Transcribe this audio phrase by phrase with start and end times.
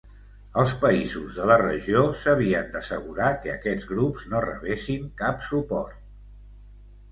[0.59, 6.05] Els països de la regió s'havien d'assegurar que aquests grups no rebessin cap suport.